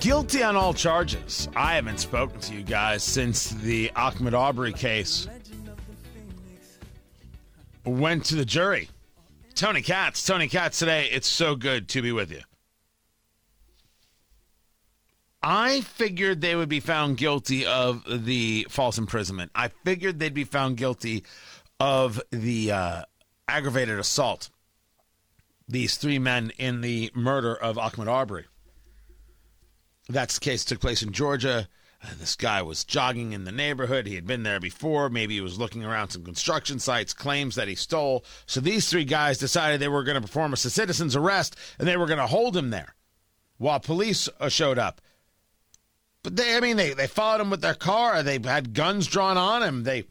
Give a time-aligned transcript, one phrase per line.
[0.00, 1.48] Guilty on all charges.
[1.54, 5.28] I haven't spoken to you guys since the Ahmaud Arbery case
[7.84, 8.88] went to the jury.
[9.54, 11.08] Tony Katz, Tony Katz today.
[11.12, 12.40] It's so good to be with you.
[15.42, 19.50] I figured they would be found guilty of the false imprisonment.
[19.54, 21.24] I figured they'd be found guilty
[21.78, 23.02] of the uh,
[23.48, 24.48] aggravated assault.
[25.68, 28.46] These three men in the murder of Ahmaud Arbery.
[30.08, 31.68] That's the case took place in Georgia.
[32.02, 34.06] Uh, this guy was jogging in the neighborhood.
[34.06, 35.10] He had been there before.
[35.10, 38.24] Maybe he was looking around some construction sites, claims that he stole.
[38.46, 41.96] So these three guys decided they were going to perform a citizen's arrest and they
[41.96, 42.94] were going to hold him there
[43.58, 45.00] while police uh, showed up.
[46.22, 48.22] But they, I mean, they, they followed him with their car.
[48.22, 49.84] They had guns drawn on him.
[49.84, 50.04] They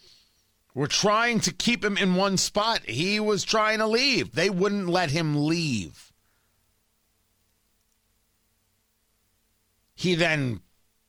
[0.73, 2.81] were trying to keep him in one spot.
[2.83, 4.33] He was trying to leave.
[4.33, 6.08] They wouldn't let him leave.
[9.99, 10.61] He then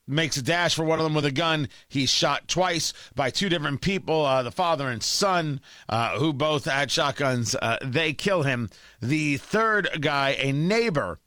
[0.05, 1.69] makes a dash for one of them with a gun.
[1.87, 6.65] He's shot twice by two different people, uh, the father and son, uh, who both
[6.65, 7.55] had shotguns.
[7.55, 8.69] Uh, they kill him.
[9.01, 11.19] The third guy, a neighbor,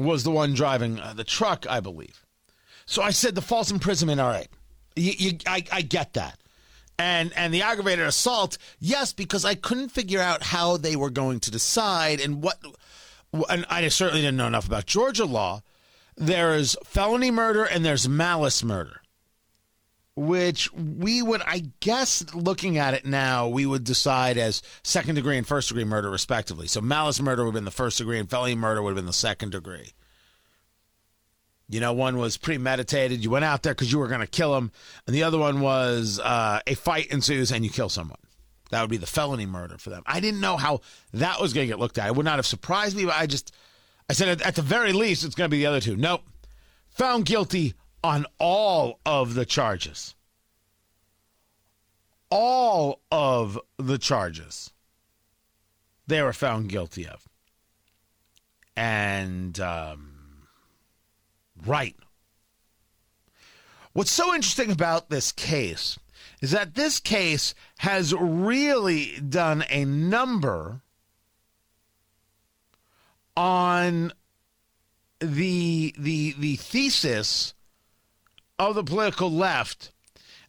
[0.00, 2.26] was the one driving uh, the truck, I believe.
[2.86, 4.20] So I said the false imprisonment.
[4.20, 4.48] All right,
[4.96, 6.40] you, you, I, I get that.
[6.98, 11.38] And and the aggravated assault, yes, because I couldn't figure out how they were going
[11.38, 12.58] to decide and what.
[13.48, 15.62] And I certainly didn't know enough about Georgia law
[16.16, 19.00] there's felony murder and there's malice murder,
[20.14, 25.36] which we would, I guess, looking at it now, we would decide as second degree
[25.36, 26.66] and first degree murder, respectively.
[26.66, 29.06] So malice murder would have been the first degree and felony murder would have been
[29.06, 29.92] the second degree.
[31.68, 33.22] You know, one was premeditated.
[33.22, 34.70] You went out there because you were going to kill him.
[35.06, 38.18] And the other one was uh, a fight ensues and you kill someone.
[38.70, 40.02] That would be the felony murder for them.
[40.06, 40.80] I didn't know how
[41.12, 42.06] that was going to get looked at.
[42.06, 43.52] It would not have surprised me, but I just
[44.08, 45.96] I said, at the very least, it's going to be the other two.
[45.96, 46.22] Nope.
[46.90, 47.74] Found guilty
[48.04, 50.14] on all of the charges.
[52.30, 54.72] All of the charges
[56.06, 57.28] they were found guilty of.
[58.76, 60.46] And, um,
[61.64, 61.96] right.
[63.92, 65.98] What's so interesting about this case
[66.40, 70.82] is that this case has really done a number
[73.86, 74.12] on
[75.20, 77.54] the the the thesis
[78.58, 79.92] of the political left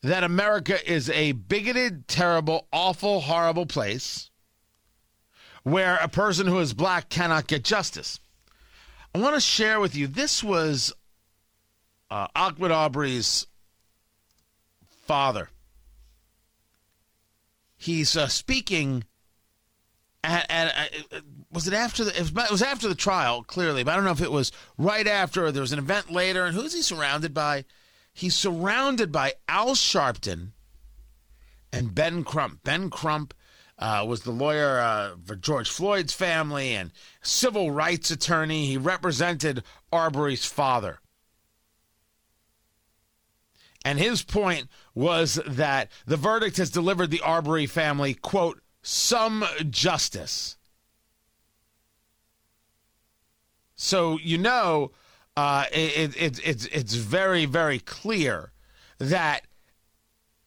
[0.02, 4.30] that America is a bigoted, terrible, awful, horrible place
[5.64, 8.20] where a person who is black cannot get justice.
[9.14, 10.94] I want to share with you this was
[12.10, 13.48] uh, Ahmaud Arbery's
[15.06, 15.50] father.
[17.76, 19.04] He's uh, speaking
[20.24, 23.96] at, at, at, was it after the it was, after the trial clearly, but I
[23.96, 26.46] don't know if it was right after or there was an event later.
[26.46, 27.66] And who's he surrounded by?
[28.14, 30.52] He's surrounded by Al Sharpton
[31.72, 32.64] and Ben Crump.
[32.64, 33.34] Ben Crump
[33.80, 36.92] uh, was the lawyer uh, for George Floyd's family and
[37.22, 38.66] civil rights attorney.
[38.66, 41.00] He represented Arbery's father.
[43.86, 50.57] And his point was that the verdict has delivered the Arbery family, quote, some justice.
[53.78, 54.92] So you know,
[55.38, 58.52] uh, it, it, it's it's very very clear
[58.98, 59.46] that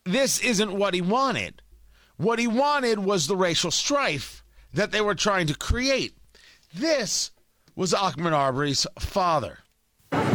[0.04, 1.62] this isn't what he wanted.
[2.16, 6.14] What he wanted was the racial strife that they were trying to create.
[6.74, 7.30] This
[7.74, 9.60] was Ahmaud Arbery's father.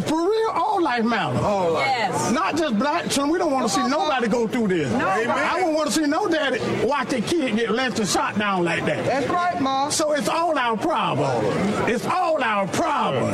[0.05, 1.41] For real, all life matters.
[1.41, 1.85] All life.
[1.85, 2.31] Yes.
[2.31, 3.29] Not just black children.
[3.29, 4.91] We don't want to see nobody go through this.
[4.91, 8.37] No, I don't want to see no daddy watch their kid get left and shot
[8.37, 9.05] down like that.
[9.05, 9.91] That's right, Mom.
[9.91, 11.43] So it's all our problem.
[11.89, 13.33] It's all our problem.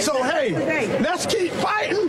[0.00, 2.08] So hey, let's keep fighting.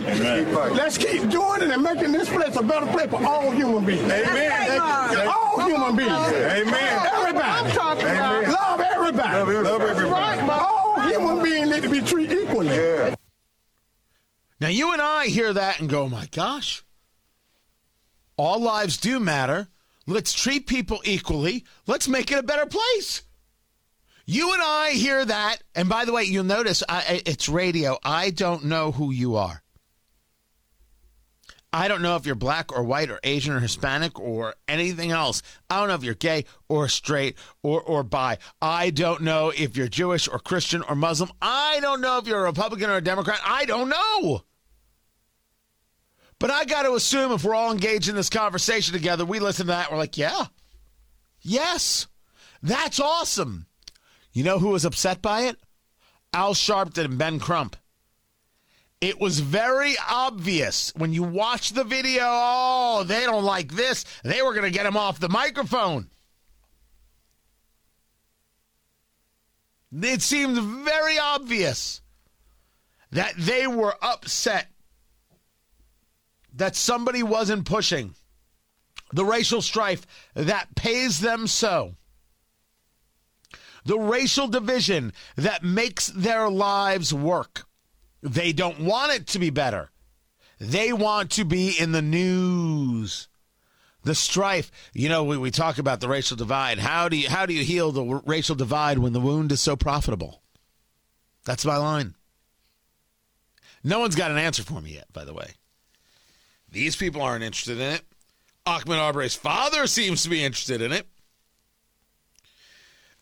[0.74, 4.10] Let's keep doing it and making this place a better place for all human beings.
[4.10, 4.80] Amen.
[5.28, 6.10] All human beings.
[6.10, 7.06] Amen.
[7.12, 7.48] Everybody.
[7.48, 8.48] I'm talking about.
[8.48, 9.52] Love everybody.
[9.54, 10.40] Love everybody.
[10.50, 12.68] All human beings need to be treated equally.
[12.68, 13.14] Yeah.
[14.60, 16.84] Now, you and I hear that and go, oh my gosh,
[18.36, 19.68] all lives do matter.
[20.06, 21.64] Let's treat people equally.
[21.86, 23.22] Let's make it a better place.
[24.24, 25.58] You and I hear that.
[25.74, 27.98] And by the way, you'll notice I, it's radio.
[28.02, 29.62] I don't know who you are.
[31.72, 35.42] I don't know if you're black or white or Asian or Hispanic or anything else.
[35.68, 38.38] I don't know if you're gay or straight or, or bi.
[38.62, 41.30] I don't know if you're Jewish or Christian or Muslim.
[41.42, 43.40] I don't know if you're a Republican or a Democrat.
[43.44, 44.42] I don't know.
[46.38, 49.66] But I got to assume if we're all engaged in this conversation together, we listen
[49.66, 49.90] to that.
[49.90, 50.46] We're like, yeah,
[51.40, 52.06] yes,
[52.62, 53.66] that's awesome.
[54.32, 55.56] You know who was upset by it?
[56.32, 57.76] Al Sharpton and Ben Crump.
[59.00, 62.22] It was very obvious when you watch the video.
[62.24, 64.04] Oh, they don't like this.
[64.24, 66.10] They were going to get him off the microphone.
[69.92, 72.02] It seemed very obvious
[73.12, 74.68] that they were upset
[76.58, 78.14] that somebody wasn't pushing
[79.12, 81.94] the racial strife that pays them so.
[83.84, 87.62] The racial division that makes their lives work.
[88.22, 89.90] They don't want it to be better.
[90.58, 93.28] They want to be in the news.
[94.02, 96.78] The strife, you know, we, we talk about the racial divide.
[96.78, 99.76] How do you how do you heal the racial divide when the wound is so
[99.76, 100.42] profitable?
[101.44, 102.14] That's my line.
[103.84, 105.54] No one's got an answer for me yet, by the way.
[106.70, 108.02] These people aren't interested in it.
[108.66, 111.06] Ahmaud Arbery's father seems to be interested in it.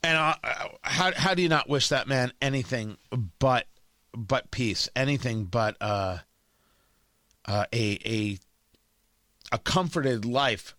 [0.03, 0.35] And uh,
[0.83, 2.97] how how do you not wish that man anything
[3.39, 3.67] but
[4.13, 6.19] but peace, anything but uh,
[7.45, 8.39] uh, a a
[9.53, 10.75] a comforted life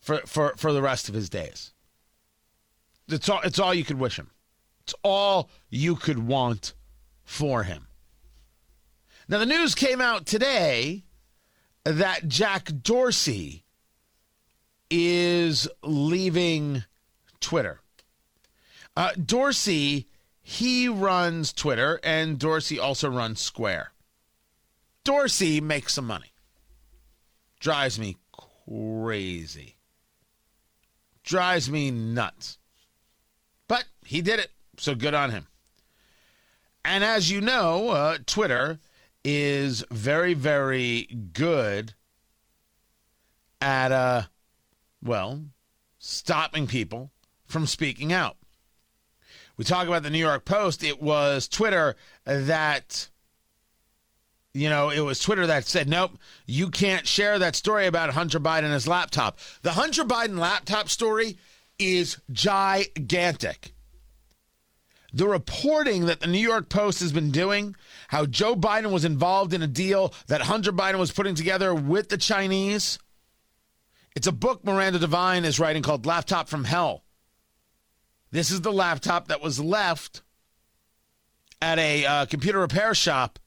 [0.00, 1.72] for, for for the rest of his days?
[3.08, 4.30] It's all it's all you could wish him.
[4.82, 6.74] It's all you could want
[7.24, 7.86] for him.
[9.28, 11.04] Now the news came out today
[11.84, 13.64] that Jack Dorsey
[14.90, 16.84] is leaving
[17.40, 17.80] Twitter.
[18.96, 20.08] Uh, Dorsey,
[20.42, 23.92] he runs Twitter, and Dorsey also runs Square.
[25.02, 26.32] Dorsey makes some money.
[27.60, 28.16] Drives me
[28.66, 29.76] crazy.
[31.22, 32.58] Drives me nuts.
[33.68, 35.46] But he did it, so good on him.
[36.84, 38.78] And as you know, uh, Twitter
[39.24, 41.94] is very, very good
[43.60, 44.22] at, uh,
[45.02, 45.44] well,
[45.98, 47.10] stopping people
[47.46, 48.36] from speaking out.
[49.56, 50.82] We talk about the New York Post.
[50.82, 53.08] It was Twitter that,
[54.52, 58.40] you know, it was Twitter that said, nope, you can't share that story about Hunter
[58.40, 59.38] Biden and his laptop.
[59.62, 61.38] The Hunter Biden laptop story
[61.78, 63.73] is gigantic.
[65.14, 67.76] The reporting that the New York Post has been doing,
[68.08, 72.08] how Joe Biden was involved in a deal that Hunter Biden was putting together with
[72.08, 72.98] the Chinese.
[74.16, 77.04] It's a book Miranda Devine is writing called Laptop from Hell.
[78.32, 80.22] This is the laptop that was left
[81.62, 83.38] at a uh, computer repair shop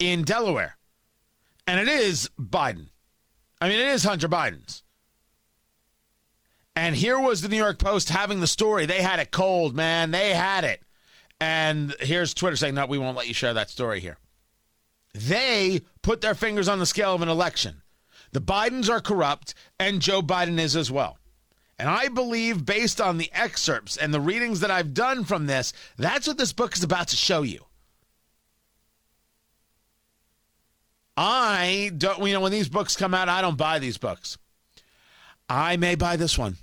[0.00, 0.76] in Delaware.
[1.68, 2.88] And it is Biden.
[3.60, 4.82] I mean, it is Hunter Biden's.
[6.78, 8.86] And here was the New York Post having the story.
[8.86, 10.12] They had it cold, man.
[10.12, 10.80] They had it.
[11.40, 14.16] And here's Twitter saying, no, we won't let you share that story here.
[15.12, 17.82] They put their fingers on the scale of an election.
[18.30, 21.18] The Bidens are corrupt, and Joe Biden is as well.
[21.80, 25.72] And I believe, based on the excerpts and the readings that I've done from this,
[25.96, 27.64] that's what this book is about to show you.
[31.16, 34.38] I don't, you know, when these books come out, I don't buy these books.
[35.48, 36.56] I may buy this one.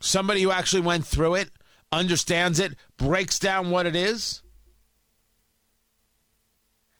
[0.00, 1.50] Somebody who actually went through it,
[1.92, 4.42] understands it, breaks down what it is,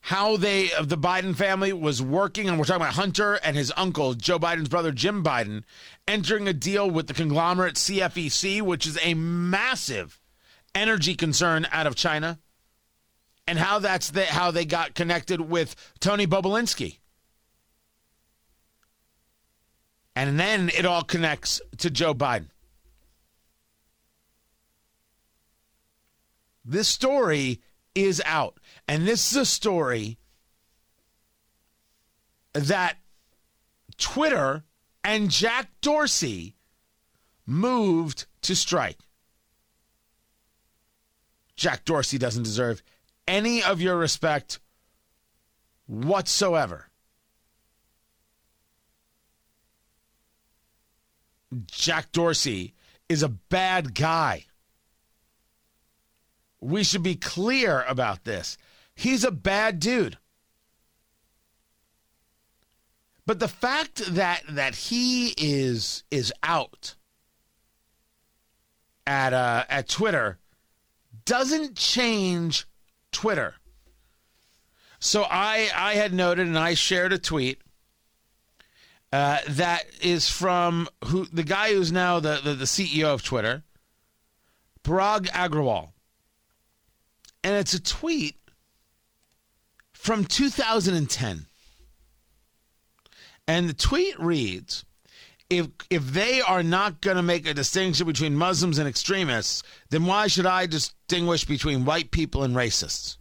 [0.02, 4.14] how they the Biden family was working, and we're talking about Hunter and his uncle,
[4.14, 5.62] Joe Biden's brother Jim Biden,
[6.08, 10.20] entering a deal with the conglomerate CEFC, which is a massive
[10.74, 12.38] energy concern out of China,
[13.46, 16.98] and how that's the, how they got connected with Tony Bobulinski.
[20.16, 22.48] And then it all connects to Joe Biden.
[26.64, 27.60] This story
[27.94, 28.58] is out.
[28.86, 30.18] And this is a story
[32.52, 32.96] that
[33.98, 34.64] Twitter
[35.04, 36.56] and Jack Dorsey
[37.46, 38.98] moved to strike.
[41.56, 42.82] Jack Dorsey doesn't deserve
[43.28, 44.60] any of your respect
[45.86, 46.86] whatsoever.
[51.66, 52.74] Jack Dorsey
[53.08, 54.46] is a bad guy.
[56.60, 58.58] We should be clear about this.
[58.94, 60.18] He's a bad dude.
[63.26, 66.96] But the fact that that he is is out
[69.06, 70.38] at uh, at Twitter
[71.24, 72.66] doesn't change
[73.12, 73.54] Twitter.
[74.98, 77.62] So I I had noted and I shared a tweet
[79.12, 83.64] uh, that is from who the guy who's now the, the, the CEO of Twitter,
[84.84, 85.92] Parag Agrawal.
[87.42, 88.36] And it's a tweet
[89.92, 91.46] from 2010.
[93.48, 94.84] And the tweet reads
[95.48, 100.06] if if they are not going to make a distinction between Muslims and extremists, then
[100.06, 103.16] why should I distinguish between white people and racists?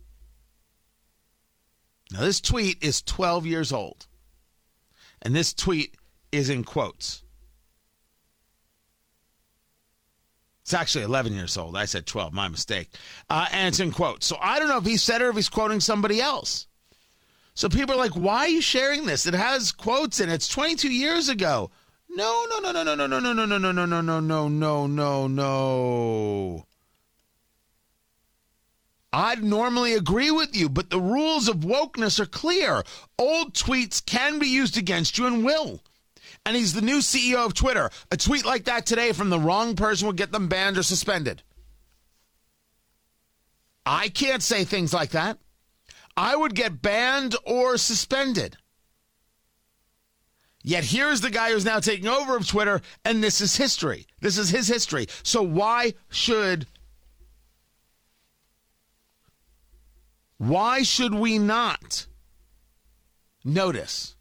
[2.12, 4.08] Now, this tweet is 12 years old.
[5.22, 5.96] And this tweet
[6.32, 7.24] is in quotes.
[10.70, 11.76] It's actually 11 years old.
[11.76, 12.92] I said 12, my mistake.
[13.28, 14.28] Uh, and it's in quotes.
[14.28, 16.68] So I don't know if he said it or if he's quoting somebody else.
[17.56, 19.26] So people are like, why are you sharing this?
[19.26, 20.34] It has quotes in it.
[20.34, 21.72] It's 22 years ago.
[22.08, 24.48] No, no, no, no, no, no, no, no, no, no, no, no, no, no, no,
[24.48, 26.66] no, no, no.
[29.12, 32.84] I'd normally agree with you, but the rules of wokeness are clear.
[33.18, 35.82] Old tweets can be used against you and will.
[36.46, 37.90] And he's the new CEO of Twitter.
[38.12, 41.44] A tweet like that today from the wrong person will get them banned or suspended.
[43.86, 45.38] I can't say things like that.
[46.16, 48.58] I would get banned or suspended.
[50.64, 54.06] Yet here's the guy who's now taking over of Twitter, and this is history.
[54.20, 55.08] This is his history.
[55.24, 56.68] So why should
[60.38, 62.08] why should we not
[63.44, 64.16] notice?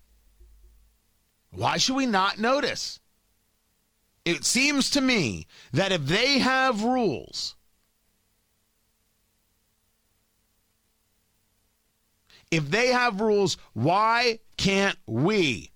[1.58, 3.00] Why should we not notice?
[4.24, 7.56] It seems to me that if they have rules,
[12.52, 15.72] if they have rules, why can't we?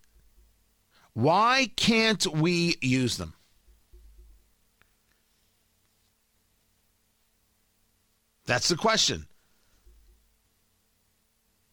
[1.15, 3.35] Why can't we use them?
[8.47, 9.27] That's the question.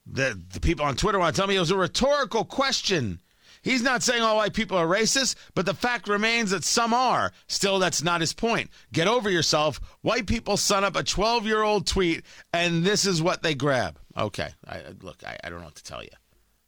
[0.07, 3.19] The, the people on Twitter want to tell me it was a rhetorical question.
[3.61, 7.31] He's not saying all white people are racist, but the fact remains that some are.
[7.47, 8.69] Still, that's not his point.
[8.93, 9.79] Get over yourself.
[10.01, 12.23] White people son up a 12 year old tweet,
[12.53, 13.99] and this is what they grab.
[14.17, 14.49] Okay.
[14.67, 16.09] I, look, I, I don't know what to tell you.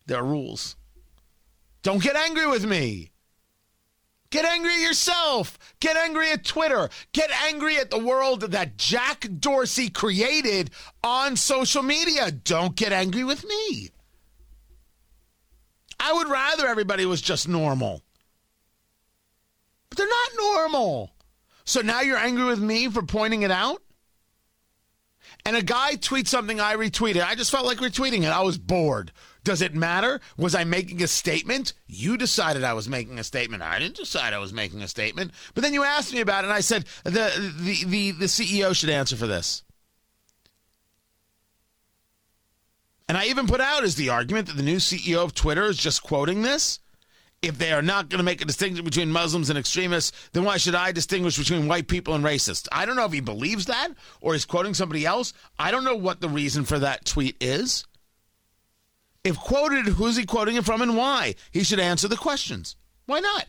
[0.08, 0.76] There are rules.
[1.84, 3.12] Don't get angry with me.
[4.30, 5.60] Get angry at yourself.
[5.82, 6.90] Get angry at Twitter.
[7.12, 10.72] Get angry at the world that Jack Dorsey created
[11.04, 12.32] on social media.
[12.32, 13.90] Don't get angry with me.
[16.02, 18.02] I would rather everybody was just normal.
[19.90, 21.12] But they're not normal.
[21.64, 23.82] So now you're angry with me for pointing it out?
[25.46, 27.24] And a guy tweets something I retweeted.
[27.24, 28.30] I just felt like retweeting it.
[28.30, 29.12] I was bored.
[29.44, 30.20] Does it matter?
[30.38, 31.74] Was I making a statement?
[31.88, 33.64] You decided I was making a statement.
[33.64, 35.32] I didn't decide I was making a statement.
[35.54, 38.76] But then you asked me about it, and I said the the the, the CEO
[38.76, 39.64] should answer for this.
[43.08, 45.78] And I even put out as the argument that the new CEO of Twitter is
[45.78, 46.80] just quoting this.
[47.42, 50.58] If they are not going to make a distinction between Muslims and extremists, then why
[50.58, 52.68] should I distinguish between white people and racists?
[52.72, 53.90] I don't know if he believes that
[54.22, 55.34] or he's quoting somebody else.
[55.58, 57.86] I don't know what the reason for that tweet is.
[59.24, 61.36] If quoted, who's he quoting it from and why?
[61.52, 62.76] He should answer the questions.
[63.08, 63.46] Why not?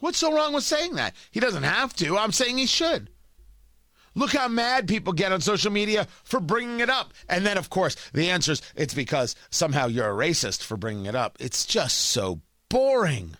[0.00, 1.14] What's so wrong with saying that?
[1.30, 2.18] He doesn't have to.
[2.18, 3.10] I'm saying he should.
[4.14, 7.12] Look how mad people get on social media for bringing it up.
[7.28, 11.06] And then, of course, the answer is it's because somehow you're a racist for bringing
[11.06, 11.36] it up.
[11.40, 13.36] It's just so boring.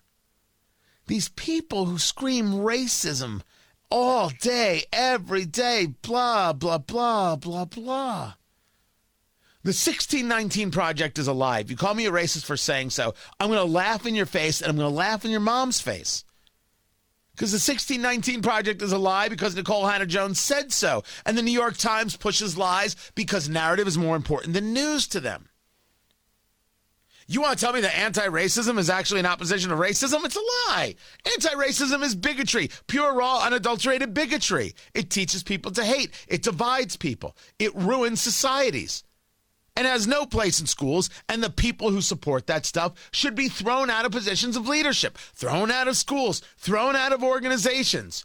[1.07, 3.43] These people who scream racism
[3.91, 8.35] all day, every day, blah, blah, blah, blah, blah.
[9.65, 11.71] The 1619 Project is alive.
[11.71, 13.15] You call me a racist for saying so.
[13.39, 15.81] I'm going to laugh in your face and I'm going to laugh in your mom's
[15.81, 16.25] face.
[17.35, 21.03] Because the 1619 Project is a lie because Nikole Hannah-Jones said so.
[21.25, 25.21] And the New York Times pushes lies because narrative is more important than news to
[25.21, 25.49] them.
[27.27, 30.25] You want to tell me that anti racism is actually an opposition to racism?
[30.25, 30.95] It's a lie.
[31.33, 34.75] Anti racism is bigotry, pure, raw, unadulterated bigotry.
[34.93, 39.05] It teaches people to hate, it divides people, it ruins societies
[39.77, 41.11] and has no place in schools.
[41.29, 45.19] And the people who support that stuff should be thrown out of positions of leadership,
[45.19, 48.25] thrown out of schools, thrown out of organizations.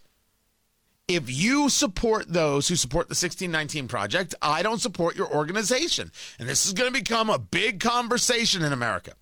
[1.07, 6.11] If you support those who support the 1619 Project, I don't support your organization.
[6.37, 9.13] And this is going to become a big conversation in America.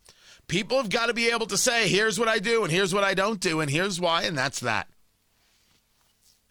[0.47, 3.03] People have got to be able to say, here's what I do, and here's what
[3.03, 4.87] I don't do, and here's why, and that's that.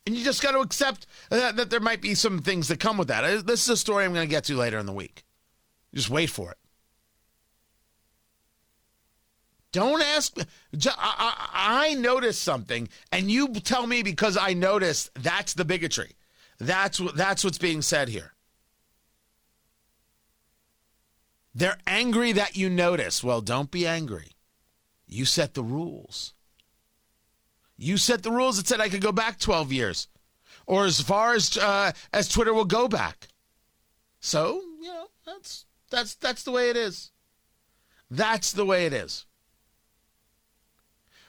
[0.06, 2.98] And you just got to accept that, that there might be some things that come
[2.98, 3.24] with that.
[3.24, 5.24] Uh, this is a story I'm going to get to later in the week.
[5.94, 6.58] Just wait for it.
[9.72, 10.36] Don't ask.
[10.96, 15.10] I, noticed something, and you tell me because I noticed.
[15.14, 16.12] That's the bigotry.
[16.58, 17.16] That's what.
[17.16, 18.34] That's what's being said here.
[21.54, 23.24] They're angry that you notice.
[23.24, 24.32] Well, don't be angry.
[25.08, 26.34] You set the rules.
[27.76, 30.08] You set the rules that said I could go back 12 years,
[30.66, 33.26] or as far as uh, as Twitter will go back.
[34.20, 37.12] So you know that's that's that's the way it is.
[38.10, 39.26] That's the way it is.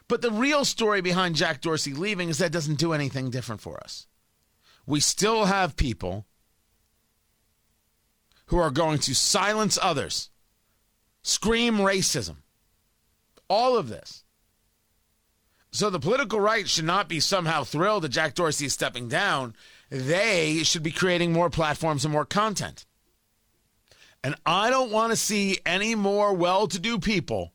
[0.07, 3.79] But the real story behind Jack Dorsey leaving is that doesn't do anything different for
[3.83, 4.07] us.
[4.85, 6.25] We still have people
[8.47, 10.29] who are going to silence others,
[11.23, 12.37] scream racism,
[13.47, 14.23] all of this.
[15.71, 19.55] So the political right should not be somehow thrilled that Jack Dorsey is stepping down.
[19.89, 22.85] They should be creating more platforms and more content.
[24.25, 27.53] And I don't want to see any more well to do people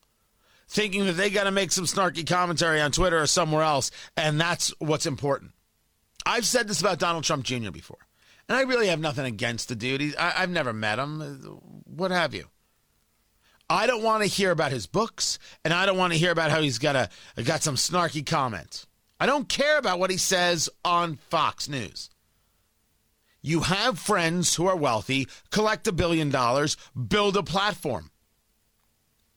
[0.69, 4.41] thinking that they got to make some snarky commentary on Twitter or somewhere else, and
[4.41, 5.51] that's what's important.
[6.25, 7.73] I've said this about Donald Trump Jr.
[7.73, 7.99] before,
[8.49, 10.15] and I really have nothing against the dude.
[10.17, 12.47] I, I've never met him, what have you.
[13.69, 16.53] I don't want to hear about his books, and I don't want to hear about
[16.53, 18.87] how he's got a got some snarky comments.
[19.19, 22.11] I don't care about what he says on Fox News.
[23.43, 26.77] You have friends who are wealthy, collect a billion dollars,
[27.09, 28.11] build a platform.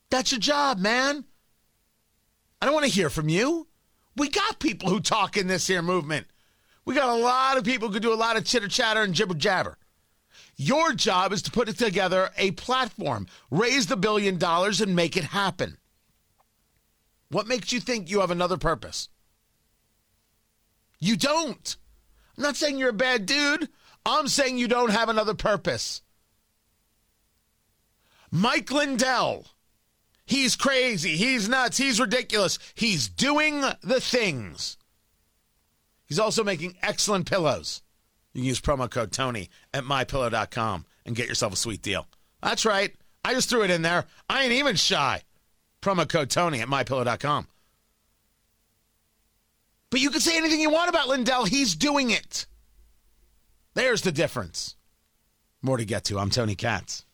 [0.10, 1.26] That's your job, man.
[2.62, 3.68] I don't want to hear from you.
[4.16, 6.28] We got people who talk in this here movement.
[6.86, 9.34] We got a lot of people who do a lot of chitter chatter and jibber
[9.34, 9.78] jabber.
[10.56, 15.24] Your job is to put together a platform, raise the billion dollars, and make it
[15.24, 15.78] happen.
[17.30, 19.10] What makes you think you have another purpose?
[21.00, 21.76] You don't.
[22.38, 23.70] I'm not saying you're a bad dude.
[24.06, 26.02] I'm saying you don't have another purpose.
[28.32, 29.46] Mike Lindell.
[30.26, 31.16] He's crazy.
[31.18, 31.78] He's nuts.
[31.78, 32.58] He's ridiculous.
[32.74, 34.78] He's doing the things.
[36.06, 37.82] He's also making excellent pillows.
[38.34, 42.08] You can use promo code Tony at mypillow.com and get yourself a sweet deal.
[42.42, 42.94] That's right.
[43.24, 44.06] I just threw it in there.
[44.30, 45.22] I ain't even shy.
[45.82, 47.48] Promo code Tony at mypillow.com.
[49.90, 51.46] But you can say anything you want about Lindell.
[51.46, 52.48] He's doing it.
[53.76, 54.76] There's the difference.
[55.64, 56.20] More to get to.
[56.20, 57.06] I'm Tony Katz.